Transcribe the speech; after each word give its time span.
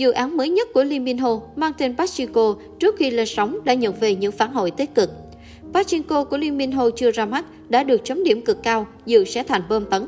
Dự 0.00 0.10
án 0.10 0.36
mới 0.36 0.48
nhất 0.48 0.68
của 0.72 0.84
Lee 0.84 0.98
Min 0.98 1.18
Ho 1.18 1.40
mang 1.56 1.72
tên 1.78 1.96
Pachinko 1.96 2.56
trước 2.78 2.96
khi 2.98 3.10
lên 3.10 3.26
sóng 3.26 3.58
đã 3.64 3.74
nhận 3.74 3.94
về 4.00 4.14
những 4.14 4.32
phản 4.32 4.52
hồi 4.52 4.70
tích 4.70 4.94
cực. 4.94 5.10
Pachinko 5.72 6.24
của 6.24 6.38
Lee 6.38 6.50
Min 6.50 6.70
chưa 6.96 7.10
ra 7.10 7.26
mắt 7.26 7.44
đã 7.68 7.82
được 7.82 8.04
chấm 8.04 8.24
điểm 8.24 8.40
cực 8.42 8.62
cao, 8.62 8.86
dự 9.06 9.24
sẽ 9.24 9.42
thành 9.42 9.62
bơm 9.68 9.84
tấn. 9.84 10.06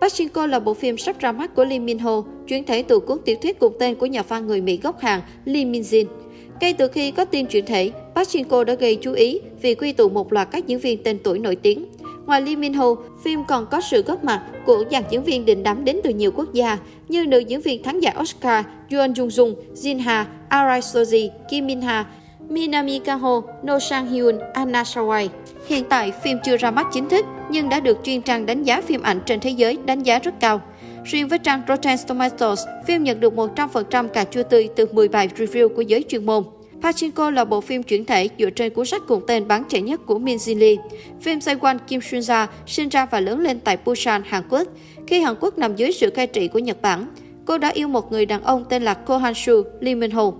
Pachinko 0.00 0.46
là 0.46 0.60
bộ 0.60 0.74
phim 0.74 0.96
sắp 0.96 1.20
ra 1.20 1.32
mắt 1.32 1.54
của 1.54 1.64
Lee 1.64 1.78
Min 1.78 1.98
chuyển 2.48 2.64
thể 2.64 2.82
từ 2.82 3.00
cuốn 3.00 3.18
tiểu 3.24 3.36
thuyết 3.42 3.58
cùng 3.58 3.72
tên 3.78 3.94
của 3.94 4.06
nhà 4.06 4.22
văn 4.22 4.46
người 4.46 4.60
Mỹ 4.60 4.78
gốc 4.82 5.00
Hàn 5.00 5.20
Lee 5.44 5.64
Min 5.64 5.82
Jin. 5.82 6.06
Ngay 6.60 6.72
từ 6.72 6.88
khi 6.88 7.10
có 7.10 7.24
tin 7.24 7.46
chuyển 7.46 7.66
thể, 7.66 7.90
Pachinko 8.14 8.64
đã 8.64 8.74
gây 8.74 8.96
chú 8.96 9.12
ý 9.12 9.40
vì 9.62 9.74
quy 9.74 9.92
tụ 9.92 10.08
một 10.08 10.32
loạt 10.32 10.48
các 10.50 10.66
diễn 10.66 10.78
viên 10.78 11.02
tên 11.02 11.18
tuổi 11.24 11.38
nổi 11.38 11.56
tiếng. 11.56 11.84
Ngoài 12.26 12.42
Lee 12.42 12.56
Min 12.56 12.74
Ho, 12.74 12.86
phim 13.22 13.44
còn 13.44 13.66
có 13.66 13.80
sự 13.80 14.02
góp 14.02 14.24
mặt 14.24 14.42
của 14.66 14.84
dàn 14.90 15.02
diễn 15.10 15.24
viên 15.24 15.44
đình 15.44 15.62
đám 15.62 15.84
đến 15.84 16.00
từ 16.04 16.10
nhiều 16.10 16.30
quốc 16.36 16.52
gia 16.52 16.78
như 17.08 17.26
nữ 17.26 17.38
diễn 17.38 17.60
viên 17.60 17.82
thắng 17.82 18.02
giải 18.02 18.16
Oscar 18.20 18.64
Yoon 18.90 19.12
Jung 19.12 19.28
Jung, 19.28 19.54
Jin 19.74 20.02
Ha, 20.02 20.26
Arai 20.48 20.80
Soji, 20.80 21.28
Kim 21.50 21.66
Min 21.66 21.80
Ha, 21.80 22.04
Minami 22.48 22.98
Kaho, 22.98 23.42
No 23.62 23.78
Sang 23.78 24.06
Hyun, 24.06 24.38
Anna 24.54 24.82
Sawai. 24.82 25.28
Hiện 25.66 25.84
tại, 25.88 26.12
phim 26.22 26.38
chưa 26.44 26.56
ra 26.56 26.70
mắt 26.70 26.86
chính 26.92 27.08
thức 27.08 27.24
nhưng 27.50 27.68
đã 27.68 27.80
được 27.80 27.98
chuyên 28.04 28.22
trang 28.22 28.46
đánh 28.46 28.62
giá 28.62 28.80
phim 28.80 29.02
ảnh 29.02 29.20
trên 29.26 29.40
thế 29.40 29.50
giới 29.50 29.78
đánh 29.84 30.02
giá 30.02 30.18
rất 30.18 30.34
cao. 30.40 30.60
Riêng 31.04 31.28
với 31.28 31.38
trang 31.38 31.62
Rotten 31.68 31.96
Tomatoes, 32.06 32.60
phim 32.86 33.04
nhận 33.04 33.20
được 33.20 33.34
100% 33.34 34.08
cà 34.08 34.24
chua 34.24 34.42
tươi 34.42 34.68
từ 34.76 34.86
10 34.92 35.08
bài 35.08 35.28
review 35.36 35.68
của 35.68 35.82
giới 35.82 36.04
chuyên 36.08 36.26
môn. 36.26 36.44
Pachinko 36.84 37.30
là 37.30 37.44
bộ 37.44 37.60
phim 37.60 37.82
chuyển 37.82 38.04
thể 38.04 38.28
dựa 38.38 38.50
trên 38.50 38.74
cuốn 38.74 38.86
sách 38.86 39.02
cùng 39.08 39.22
tên 39.26 39.48
bán 39.48 39.64
chạy 39.68 39.82
nhất 39.82 40.00
của 40.06 40.18
Min 40.18 40.36
Jin 40.36 40.58
Lee. 40.58 40.74
Phim 41.20 41.40
xoay 41.40 41.56
quanh 41.56 41.78
Kim 41.88 42.00
Sunja 42.00 42.46
sinh 42.66 42.88
ra 42.88 43.06
và 43.06 43.20
lớn 43.20 43.40
lên 43.40 43.60
tại 43.60 43.78
Busan, 43.84 44.22
Hàn 44.26 44.42
Quốc. 44.50 44.68
Khi 45.06 45.20
Hàn 45.20 45.34
Quốc 45.40 45.58
nằm 45.58 45.76
dưới 45.76 45.92
sự 45.92 46.10
cai 46.10 46.26
trị 46.26 46.48
của 46.48 46.58
Nhật 46.58 46.82
Bản, 46.82 47.06
cô 47.46 47.58
đã 47.58 47.68
yêu 47.68 47.88
một 47.88 48.12
người 48.12 48.26
đàn 48.26 48.42
ông 48.42 48.64
tên 48.68 48.82
là 48.82 48.94
Ko 48.94 49.18
Han 49.18 49.34
Su, 49.34 49.62
Lee 49.80 49.94
Min 49.94 50.10
Ho. 50.10 50.32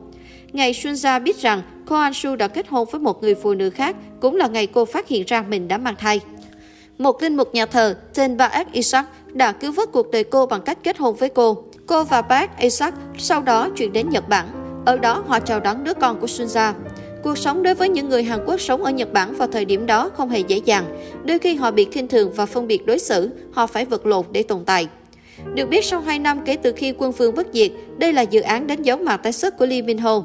Ngày 0.52 0.72
Sunja 0.72 1.22
biết 1.22 1.36
rằng 1.36 1.62
Ko 1.86 2.02
Han 2.02 2.14
Su 2.14 2.36
đã 2.36 2.48
kết 2.48 2.68
hôn 2.68 2.88
với 2.90 3.00
một 3.00 3.22
người 3.22 3.34
phụ 3.34 3.54
nữ 3.54 3.70
khác, 3.70 3.96
cũng 4.20 4.36
là 4.36 4.48
ngày 4.48 4.66
cô 4.66 4.84
phát 4.84 5.08
hiện 5.08 5.24
ra 5.26 5.42
mình 5.42 5.68
đã 5.68 5.78
mang 5.78 5.96
thai. 5.98 6.20
Một 6.98 7.22
linh 7.22 7.36
mục 7.36 7.54
nhà 7.54 7.66
thờ 7.66 7.96
tên 8.14 8.36
Baek 8.36 8.72
Isaac 8.72 9.06
đã 9.32 9.52
cứu 9.52 9.72
vớt 9.72 9.92
cuộc 9.92 10.10
đời 10.10 10.24
cô 10.24 10.46
bằng 10.46 10.62
cách 10.62 10.78
kết 10.82 10.98
hôn 10.98 11.16
với 11.16 11.28
cô. 11.28 11.64
Cô 11.86 12.04
và 12.04 12.22
Baek 12.22 12.58
Isaac 12.58 12.94
sau 13.18 13.42
đó 13.42 13.68
chuyển 13.76 13.92
đến 13.92 14.10
Nhật 14.10 14.28
Bản. 14.28 14.63
Ở 14.84 14.98
đó 14.98 15.24
họ 15.26 15.40
chào 15.40 15.60
đón 15.60 15.84
đứa 15.84 15.94
con 15.94 16.20
của 16.20 16.26
Sunja. 16.26 16.72
Cuộc 17.22 17.38
sống 17.38 17.62
đối 17.62 17.74
với 17.74 17.88
những 17.88 18.08
người 18.08 18.22
Hàn 18.22 18.44
Quốc 18.46 18.60
sống 18.60 18.84
ở 18.84 18.90
Nhật 18.90 19.12
Bản 19.12 19.34
vào 19.34 19.48
thời 19.48 19.64
điểm 19.64 19.86
đó 19.86 20.10
không 20.16 20.28
hề 20.28 20.40
dễ 20.40 20.60
dàng. 20.64 20.84
Đôi 21.24 21.38
khi 21.38 21.54
họ 21.54 21.70
bị 21.70 21.86
khinh 21.92 22.08
thường 22.08 22.32
và 22.36 22.46
phân 22.46 22.66
biệt 22.66 22.86
đối 22.86 22.98
xử, 22.98 23.30
họ 23.52 23.66
phải 23.66 23.84
vật 23.84 24.06
lộn 24.06 24.26
để 24.32 24.42
tồn 24.42 24.64
tại. 24.64 24.88
Được 25.54 25.68
biết 25.68 25.84
sau 25.84 26.00
2 26.00 26.18
năm 26.18 26.40
kể 26.44 26.56
từ 26.56 26.72
khi 26.72 26.94
quân 26.98 27.12
phương 27.12 27.34
bất 27.34 27.46
diệt, 27.52 27.70
đây 27.98 28.12
là 28.12 28.22
dự 28.22 28.40
án 28.40 28.66
đánh 28.66 28.82
dấu 28.82 28.98
màn 28.98 29.20
tái 29.22 29.32
xuất 29.32 29.58
của 29.58 29.66
Lee 29.66 29.82
Min 29.82 29.98
Ho. 29.98 30.22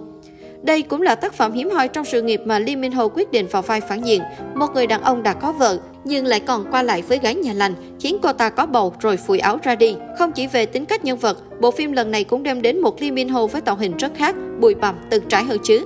Đây 0.63 0.81
cũng 0.81 1.01
là 1.01 1.15
tác 1.15 1.33
phẩm 1.33 1.53
hiếm 1.53 1.69
hoi 1.69 1.87
trong 1.87 2.05
sự 2.05 2.21
nghiệp 2.21 2.41
mà 2.45 2.59
Lee 2.59 2.75
Min 2.75 2.91
Ho 2.91 3.07
quyết 3.07 3.31
định 3.31 3.47
vào 3.51 3.61
vai 3.61 3.81
phản 3.81 4.01
diện, 4.01 4.21
một 4.55 4.67
người 4.73 4.87
đàn 4.87 5.01
ông 5.01 5.23
đã 5.23 5.33
có 5.33 5.51
vợ 5.51 5.79
nhưng 6.03 6.25
lại 6.25 6.39
còn 6.39 6.65
qua 6.71 6.83
lại 6.83 7.01
với 7.01 7.19
gái 7.19 7.35
nhà 7.35 7.53
lành, 7.53 7.73
khiến 7.99 8.17
cô 8.21 8.33
ta 8.33 8.49
có 8.49 8.65
bầu 8.65 8.93
rồi 8.99 9.17
phủi 9.17 9.39
áo 9.39 9.59
ra 9.63 9.75
đi. 9.75 9.95
Không 10.17 10.31
chỉ 10.31 10.47
về 10.47 10.65
tính 10.65 10.85
cách 10.85 11.05
nhân 11.05 11.17
vật, 11.17 11.37
bộ 11.61 11.71
phim 11.71 11.91
lần 11.91 12.11
này 12.11 12.23
cũng 12.23 12.43
đem 12.43 12.61
đến 12.61 12.79
một 12.79 13.01
Lee 13.01 13.11
Min 13.11 13.29
Ho 13.29 13.47
với 13.47 13.61
tạo 13.61 13.75
hình 13.75 13.97
rất 13.97 14.11
khác, 14.15 14.35
bụi 14.59 14.75
bặm, 14.75 14.95
từng 15.09 15.23
trải 15.29 15.43
hơn 15.43 15.57
chứ. 15.63 15.85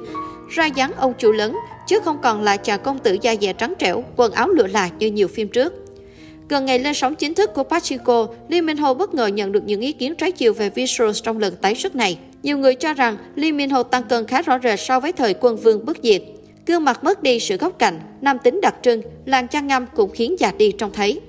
Ra 0.50 0.66
dáng 0.66 0.92
ông 0.98 1.14
chủ 1.18 1.32
lớn, 1.32 1.58
chứ 1.88 2.00
không 2.06 2.18
còn 2.24 2.42
là 2.42 2.58
chàng 2.58 2.80
công 2.84 3.00
tử 3.00 3.18
da 3.22 3.36
dẻ 3.42 3.54
trắng 3.54 3.74
trẻo, 3.80 4.04
quần 4.16 4.32
áo 4.32 4.48
lụa 4.48 4.68
là 4.68 4.90
như 5.00 5.12
nhiều 5.12 5.28
phim 5.28 5.48
trước. 5.48 5.83
Gần 6.50 6.66
ngày 6.66 6.80
lên 6.80 6.94
sóng 6.94 7.16
chính 7.16 7.34
thức 7.34 7.54
của 7.54 7.64
Pachinko, 7.64 8.28
Lee 8.50 8.62
Min 8.62 8.78
Ho 8.78 8.94
bất 8.94 9.14
ngờ 9.14 9.28
nhận 9.28 9.52
được 9.52 9.64
những 9.66 9.82
ý 9.82 9.92
kiến 9.92 10.16
trái 10.16 10.32
chiều 10.32 10.54
về 10.54 10.70
visuals 10.70 11.24
trong 11.24 11.40
lần 11.40 11.56
tái 11.56 11.76
xuất 11.76 11.96
này. 11.96 12.18
Nhiều 12.44 12.58
người 12.58 12.76
cho 12.76 12.94
rằng 12.94 13.18
Lee 13.36 13.52
Min 13.52 13.70
Ho 13.70 13.84
tăng 13.84 14.04
cân 14.04 14.28
khá 14.28 14.42
rõ 14.42 14.60
rệt 14.64 14.80
so 14.80 15.00
với 15.00 15.12
thời 15.12 15.34
quân 15.34 15.58
vương 15.58 15.86
bất 15.86 15.98
diệt. 16.04 16.22
Gương 16.66 16.84
mặt 16.84 17.04
mất 17.04 17.24
đi 17.24 17.40
sự 17.40 17.58
góc 17.58 17.80
cạnh, 17.80 18.00
nam 18.22 18.38
tính 18.44 18.62
đặc 18.62 18.76
trưng, 18.82 19.02
làn 19.26 19.48
da 19.52 19.60
ngâm 19.60 19.86
cũng 19.96 20.10
khiến 20.10 20.36
già 20.40 20.52
đi 20.58 20.72
trông 20.72 20.92
thấy. 20.94 21.22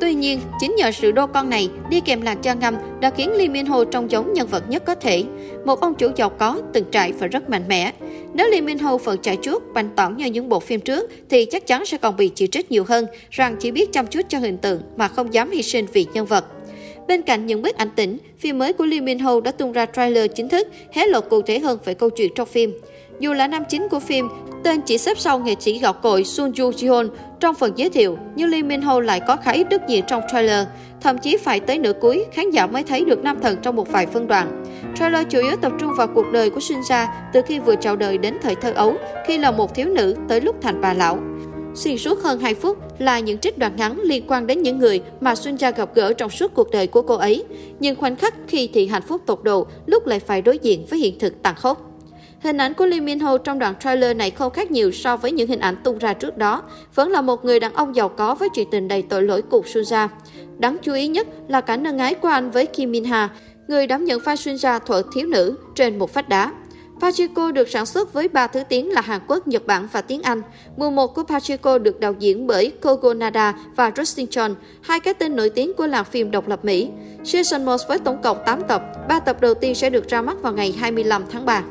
Tuy 0.00 0.14
nhiên, 0.14 0.40
chính 0.60 0.74
nhờ 0.76 0.90
sự 0.90 1.12
đô 1.12 1.26
con 1.26 1.50
này 1.50 1.68
đi 1.90 2.00
kèm 2.00 2.22
làn 2.22 2.38
da 2.42 2.54
ngâm 2.54 2.74
đã 3.00 3.10
khiến 3.10 3.30
Lee 3.36 3.48
Min 3.48 3.66
Ho 3.66 3.84
trông 3.84 4.10
giống 4.10 4.32
nhân 4.32 4.46
vật 4.46 4.64
nhất 4.68 4.84
có 4.86 4.94
thể. 4.94 5.24
Một 5.64 5.80
ông 5.80 5.94
chủ 5.94 6.08
giàu 6.16 6.30
có, 6.30 6.60
từng 6.72 6.84
trải 6.90 7.12
và 7.12 7.26
rất 7.26 7.50
mạnh 7.50 7.64
mẽ. 7.68 7.92
Nếu 8.34 8.50
Lee 8.50 8.60
Min 8.60 8.78
Ho 8.78 8.98
phần 8.98 9.18
trải 9.22 9.36
trước 9.36 9.62
bành 9.74 9.90
tỏn 9.96 10.16
như 10.16 10.26
những 10.26 10.48
bộ 10.48 10.60
phim 10.60 10.80
trước, 10.80 11.10
thì 11.30 11.44
chắc 11.44 11.66
chắn 11.66 11.86
sẽ 11.86 11.98
còn 11.98 12.16
bị 12.16 12.30
chỉ 12.34 12.46
trích 12.46 12.70
nhiều 12.70 12.84
hơn 12.84 13.06
rằng 13.30 13.56
chỉ 13.60 13.70
biết 13.70 13.92
chăm 13.92 14.06
chút 14.06 14.20
cho 14.28 14.38
hình 14.38 14.58
tượng 14.58 14.82
mà 14.96 15.08
không 15.08 15.34
dám 15.34 15.50
hy 15.50 15.62
sinh 15.62 15.86
vì 15.92 16.06
nhân 16.12 16.26
vật. 16.26 16.44
Bên 17.08 17.22
cạnh 17.22 17.46
những 17.46 17.62
bức 17.62 17.76
ảnh 17.76 17.90
tĩnh, 17.96 18.18
phim 18.38 18.58
mới 18.58 18.72
của 18.72 18.86
Lee 18.86 19.00
Min 19.00 19.18
Ho 19.18 19.40
đã 19.40 19.50
tung 19.50 19.72
ra 19.72 19.86
trailer 19.86 20.30
chính 20.34 20.48
thức, 20.48 20.68
hé 20.92 21.06
lộ 21.06 21.20
cụ 21.20 21.42
thể 21.42 21.58
hơn 21.58 21.78
về 21.84 21.94
câu 21.94 22.10
chuyện 22.10 22.32
trong 22.34 22.48
phim. 22.48 22.72
Dù 23.20 23.32
là 23.32 23.46
nam 23.46 23.62
chính 23.68 23.88
của 23.88 24.00
phim, 24.00 24.28
tên 24.64 24.80
chỉ 24.80 24.98
xếp 24.98 25.18
sau 25.18 25.38
nghệ 25.38 25.54
sĩ 25.60 25.78
gạo 25.78 25.92
cội 25.92 26.24
Sun 26.24 26.50
Joo 26.50 26.70
Jihoon 26.70 27.08
trong 27.40 27.54
phần 27.54 27.72
giới 27.76 27.90
thiệu, 27.90 28.18
nhưng 28.36 28.50
Lee 28.50 28.62
Min 28.62 28.82
Ho 28.82 29.00
lại 29.00 29.20
có 29.26 29.36
khá 29.36 29.52
ít 29.52 29.68
đức 29.68 29.82
diện 29.88 30.04
trong 30.08 30.22
trailer. 30.32 30.66
Thậm 31.00 31.18
chí 31.18 31.36
phải 31.36 31.60
tới 31.60 31.78
nửa 31.78 31.92
cuối, 32.00 32.24
khán 32.32 32.50
giả 32.50 32.66
mới 32.66 32.82
thấy 32.82 33.04
được 33.04 33.22
nam 33.22 33.40
thần 33.40 33.56
trong 33.62 33.76
một 33.76 33.88
vài 33.88 34.06
phân 34.06 34.26
đoạn. 34.26 34.64
Trailer 34.98 35.26
chủ 35.28 35.38
yếu 35.38 35.56
tập 35.56 35.72
trung 35.80 35.90
vào 35.96 36.06
cuộc 36.06 36.26
đời 36.32 36.50
của 36.50 36.60
Shinja 36.60 37.06
từ 37.32 37.42
khi 37.46 37.58
vừa 37.58 37.76
chào 37.76 37.96
đời 37.96 38.18
đến 38.18 38.36
thời 38.42 38.54
thơ 38.54 38.72
ấu, 38.72 38.94
khi 39.26 39.38
là 39.38 39.50
một 39.50 39.74
thiếu 39.74 39.88
nữ 39.88 40.16
tới 40.28 40.40
lúc 40.40 40.56
thành 40.62 40.80
bà 40.80 40.94
lão. 40.94 41.18
Xuyên 41.74 41.98
suốt 41.98 42.22
hơn 42.22 42.40
2 42.40 42.54
phút 42.54 42.78
là 42.98 43.18
những 43.18 43.38
trích 43.38 43.58
đoạn 43.58 43.76
ngắn 43.76 44.00
liên 44.00 44.24
quan 44.28 44.46
đến 44.46 44.62
những 44.62 44.78
người 44.78 45.00
mà 45.20 45.34
Sunja 45.34 45.72
gặp 45.72 45.94
gỡ 45.94 46.12
trong 46.12 46.30
suốt 46.30 46.54
cuộc 46.54 46.70
đời 46.70 46.86
của 46.86 47.02
cô 47.02 47.14
ấy. 47.14 47.44
Nhưng 47.80 47.96
khoảnh 47.96 48.16
khắc 48.16 48.34
khi 48.48 48.70
thì 48.74 48.86
hạnh 48.86 49.02
phúc 49.08 49.22
tột 49.26 49.42
độ, 49.42 49.66
lúc 49.86 50.06
lại 50.06 50.20
phải 50.20 50.42
đối 50.42 50.58
diện 50.58 50.86
với 50.90 50.98
hiện 50.98 51.18
thực 51.18 51.42
tàn 51.42 51.54
khốc. 51.54 51.95
Hình 52.46 52.60
ảnh 52.60 52.74
của 52.74 52.86
Lee 52.86 53.00
Min 53.00 53.20
Ho 53.20 53.38
trong 53.38 53.58
đoạn 53.58 53.74
trailer 53.80 54.16
này 54.16 54.30
không 54.30 54.52
khác 54.52 54.70
nhiều 54.70 54.92
so 54.92 55.16
với 55.16 55.32
những 55.32 55.48
hình 55.48 55.60
ảnh 55.60 55.76
tung 55.84 55.98
ra 55.98 56.12
trước 56.12 56.38
đó, 56.38 56.62
vẫn 56.94 57.10
là 57.10 57.20
một 57.20 57.44
người 57.44 57.60
đàn 57.60 57.74
ông 57.74 57.96
giàu 57.96 58.08
có 58.08 58.34
với 58.34 58.48
chuyện 58.48 58.68
tình 58.70 58.88
đầy 58.88 59.02
tội 59.02 59.22
lỗi 59.22 59.42
cùng 59.42 59.64
Sunja. 59.64 60.08
Đáng 60.58 60.76
chú 60.82 60.92
ý 60.92 61.08
nhất 61.08 61.26
là 61.48 61.60
cảnh 61.60 61.82
nâng 61.82 61.98
ái 61.98 62.14
của 62.14 62.28
anh 62.28 62.50
với 62.50 62.66
Kim 62.66 62.92
Min 62.92 63.04
Ha, 63.04 63.28
người 63.68 63.86
đảm 63.86 64.04
nhận 64.04 64.20
vai 64.20 64.36
Sunja 64.36 64.78
thuở 64.78 65.02
thiếu 65.14 65.26
nữ 65.26 65.56
trên 65.74 65.98
một 65.98 66.14
vách 66.14 66.28
đá. 66.28 66.52
Pachinko 67.00 67.52
được 67.52 67.68
sản 67.68 67.86
xuất 67.86 68.12
với 68.12 68.28
ba 68.28 68.46
thứ 68.46 68.62
tiếng 68.68 68.92
là 68.92 69.00
Hàn 69.00 69.20
Quốc, 69.28 69.48
Nhật 69.48 69.66
Bản 69.66 69.88
và 69.92 70.00
tiếng 70.00 70.22
Anh. 70.22 70.42
Mùa 70.76 70.90
1 70.90 71.14
của 71.14 71.22
Pachinko 71.22 71.78
được 71.78 72.00
đạo 72.00 72.14
diễn 72.18 72.46
bởi 72.46 72.72
Kogo 72.82 73.14
Nada 73.14 73.54
và 73.76 73.90
Justin 73.90 74.26
Chon, 74.26 74.54
hai 74.82 75.00
cái 75.00 75.14
tên 75.14 75.36
nổi 75.36 75.50
tiếng 75.50 75.74
của 75.74 75.86
làng 75.86 76.04
phim 76.04 76.30
độc 76.30 76.48
lập 76.48 76.64
Mỹ. 76.64 76.88
Season 77.24 77.64
1 77.64 77.76
với 77.88 77.98
tổng 77.98 78.22
cộng 78.22 78.38
8 78.46 78.62
tập, 78.68 78.82
3 79.08 79.20
tập 79.20 79.40
đầu 79.40 79.54
tiên 79.54 79.74
sẽ 79.74 79.90
được 79.90 80.08
ra 80.08 80.22
mắt 80.22 80.42
vào 80.42 80.52
ngày 80.52 80.74
25 80.78 81.24
tháng 81.30 81.46
3. 81.46 81.62